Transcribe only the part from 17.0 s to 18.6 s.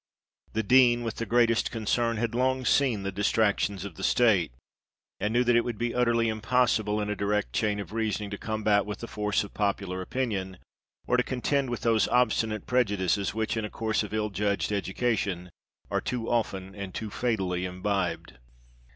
fatally imbibed.